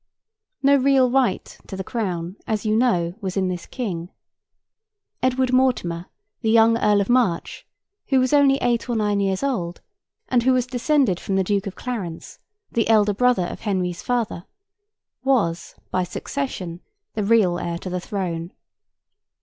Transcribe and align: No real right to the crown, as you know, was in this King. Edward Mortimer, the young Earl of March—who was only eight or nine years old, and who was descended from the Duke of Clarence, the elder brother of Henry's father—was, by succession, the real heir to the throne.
No 0.63 0.77
real 0.77 1.11
right 1.11 1.55
to 1.67 1.77
the 1.77 1.83
crown, 1.83 2.35
as 2.47 2.65
you 2.65 2.75
know, 2.75 3.13
was 3.21 3.37
in 3.37 3.49
this 3.49 3.67
King. 3.67 4.09
Edward 5.21 5.53
Mortimer, 5.53 6.07
the 6.41 6.49
young 6.49 6.75
Earl 6.79 7.01
of 7.01 7.07
March—who 7.07 8.19
was 8.19 8.33
only 8.33 8.55
eight 8.63 8.89
or 8.89 8.95
nine 8.95 9.19
years 9.19 9.43
old, 9.43 9.79
and 10.27 10.41
who 10.41 10.53
was 10.53 10.65
descended 10.65 11.19
from 11.19 11.35
the 11.35 11.43
Duke 11.43 11.67
of 11.67 11.75
Clarence, 11.75 12.39
the 12.71 12.89
elder 12.89 13.13
brother 13.13 13.45
of 13.45 13.59
Henry's 13.59 14.01
father—was, 14.01 15.75
by 15.91 16.03
succession, 16.03 16.79
the 17.13 17.23
real 17.23 17.59
heir 17.59 17.77
to 17.77 17.89
the 17.91 18.01
throne. 18.01 18.53